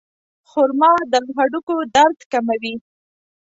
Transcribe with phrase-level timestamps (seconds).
[0.49, 2.75] خرما د هډوکو درد کموي.